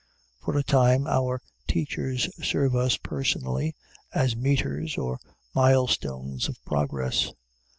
[0.43, 3.75] For a time our teachers serve us personally,
[4.15, 5.19] as meters or
[5.53, 7.31] milestones of progress.